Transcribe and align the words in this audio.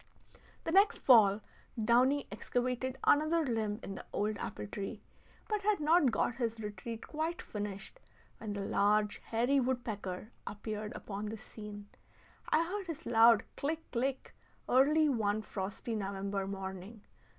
The 0.63 0.71
next 0.71 0.97
fall, 0.97 1.41
the 1.77 1.83
downy 1.83 2.25
excavated 2.31 2.97
another 3.03 3.45
limb 3.45 3.79
in 3.83 3.93
the 3.93 4.05
old 4.11 4.35
apple 4.39 4.65
tree, 4.65 4.99
but 5.47 5.61
had 5.61 5.79
not 5.79 6.09
got 6.09 6.37
his 6.37 6.59
retreat 6.59 7.05
quite 7.05 7.39
finished, 7.39 7.99
when 8.39 8.53
the 8.53 8.61
large 8.61 9.17
hairy 9.19 9.59
woodpecker 9.59 10.31
appeared 10.47 10.91
upon 10.95 11.27
the 11.27 11.37
scene. 11.37 11.87
I 12.49 12.65
heard 12.65 12.87
his 12.87 13.05
loud 13.05 13.43
click, 13.55 13.91
click, 13.91 14.33
early 14.67 15.07
one 15.07 15.43
frosty 15.43 15.93
November 15.95 16.47
morning. 16.47 17.03